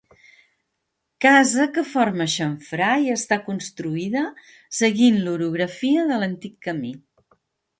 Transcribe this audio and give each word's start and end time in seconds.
Casa 1.25 1.67
que 1.75 1.83
forma 1.89 2.25
xamfrà 2.35 2.89
i 3.07 3.13
està 3.17 3.39
construïda 3.49 4.25
seguint 4.81 5.23
l'orografia 5.27 6.09
de 6.13 6.19
l'antic 6.25 6.61
camí. 6.71 6.95